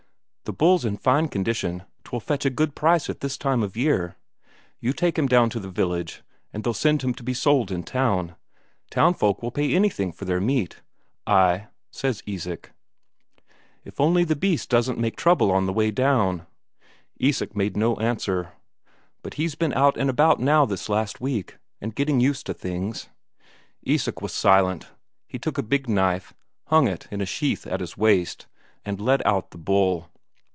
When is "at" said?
3.09-3.21, 27.65-27.79